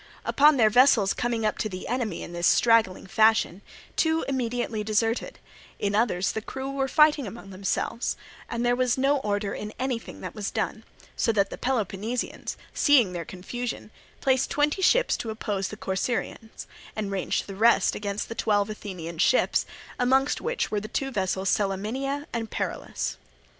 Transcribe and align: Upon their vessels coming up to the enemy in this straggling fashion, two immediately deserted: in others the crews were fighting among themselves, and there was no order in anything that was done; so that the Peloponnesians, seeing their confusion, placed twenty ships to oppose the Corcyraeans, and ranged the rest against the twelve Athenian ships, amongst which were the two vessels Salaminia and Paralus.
Upon 0.25 0.57
their 0.57 0.71
vessels 0.71 1.13
coming 1.13 1.45
up 1.45 1.59
to 1.59 1.69
the 1.69 1.87
enemy 1.87 2.23
in 2.23 2.33
this 2.33 2.47
straggling 2.47 3.05
fashion, 3.05 3.61
two 3.95 4.25
immediately 4.27 4.83
deserted: 4.83 5.37
in 5.77 5.93
others 5.93 6.31
the 6.31 6.41
crews 6.41 6.73
were 6.73 6.87
fighting 6.87 7.27
among 7.27 7.51
themselves, 7.51 8.17
and 8.49 8.65
there 8.65 8.75
was 8.75 8.97
no 8.97 9.17
order 9.17 9.53
in 9.53 9.71
anything 9.77 10.21
that 10.21 10.33
was 10.33 10.49
done; 10.49 10.85
so 11.15 11.31
that 11.33 11.51
the 11.51 11.57
Peloponnesians, 11.59 12.57
seeing 12.73 13.13
their 13.13 13.25
confusion, 13.25 13.91
placed 14.21 14.49
twenty 14.49 14.81
ships 14.81 15.15
to 15.17 15.29
oppose 15.29 15.67
the 15.67 15.77
Corcyraeans, 15.77 16.65
and 16.95 17.11
ranged 17.11 17.45
the 17.45 17.53
rest 17.55 17.93
against 17.93 18.27
the 18.27 18.33
twelve 18.33 18.71
Athenian 18.71 19.19
ships, 19.19 19.67
amongst 19.99 20.41
which 20.41 20.71
were 20.71 20.79
the 20.81 20.87
two 20.87 21.11
vessels 21.11 21.47
Salaminia 21.51 22.25
and 22.33 22.49
Paralus. 22.49 23.17